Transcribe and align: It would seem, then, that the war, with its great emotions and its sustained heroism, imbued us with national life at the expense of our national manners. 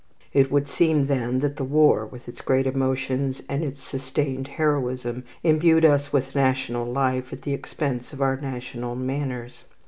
It 0.33 0.51
would 0.51 0.67
seem, 0.67 1.05
then, 1.05 1.41
that 1.41 1.57
the 1.57 1.63
war, 1.63 2.07
with 2.07 2.27
its 2.27 2.41
great 2.41 2.65
emotions 2.65 3.43
and 3.47 3.63
its 3.63 3.83
sustained 3.83 4.47
heroism, 4.47 5.25
imbued 5.43 5.85
us 5.85 6.11
with 6.11 6.33
national 6.33 6.91
life 6.91 7.31
at 7.31 7.43
the 7.43 7.53
expense 7.53 8.11
of 8.11 8.19
our 8.19 8.35
national 8.37 8.95
manners. 8.95 9.63